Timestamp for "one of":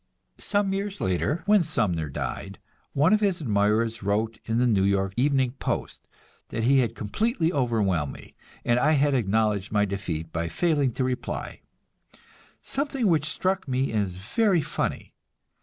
2.93-3.19